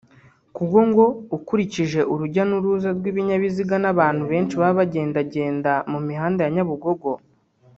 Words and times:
kuko 0.55 0.77
ngo 0.89 1.05
ukurikije 1.37 1.99
urujya 2.13 2.43
n’uruza 2.49 2.89
rw’ibinyabiziga 2.97 3.75
n’abantu 3.83 4.23
benshi 4.31 4.53
baba 4.61 4.77
bagendagenda 4.79 5.71
mu 5.91 5.99
mihanda 6.07 6.41
ya 6.45 6.53
Nyabugogo 6.55 7.09